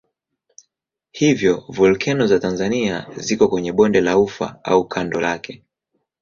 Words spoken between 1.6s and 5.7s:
volkeno za Tanzania ziko kwenye bonde la Ufa au kando lake.